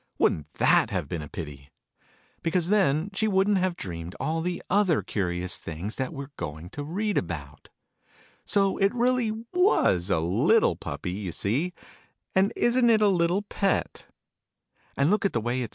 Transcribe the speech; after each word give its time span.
Wouldn't 0.17 0.53
that 0.53 0.89
have 0.89 1.07
been 1.07 1.21
a 1.21 1.27
pity? 1.29 1.69
Because 2.41 2.69
then 2.69 3.11
she 3.13 3.27
wouldn't 3.27 3.59
have 3.59 3.77
dreamed 3.77 4.15
all 4.19 4.41
the 4.41 4.63
other 4.67 5.03
curious 5.03 5.59
things 5.59 5.97
that 5.97 6.11
we 6.11 6.25
re 6.25 6.31
going 6.37 6.71
to 6.71 6.83
read 6.83 7.19
about. 7.19 7.69
So 8.43 8.77
it 8.79 8.91
really 8.95 9.31
teas 9.53 10.09
a 10.09 10.17
little 10.19 10.75
Puppy, 10.75 11.11
you 11.11 11.31
see. 11.31 11.75
And 12.33 12.51
isn't 12.55 12.89
it 12.89 12.99
a 13.01 13.09
little 13.09 13.43
pet? 13.43 14.07
And 14.97 15.11
look 15.11 15.23
at 15.23 15.33
the 15.33 15.39
way 15.39 15.41
Digitized 15.41 15.41
by 15.41 15.41
Google 15.41 15.41
22 15.41 15.41
THE 15.41 15.41
NURSERY" 15.41 15.59
ALICE." 15.65 15.69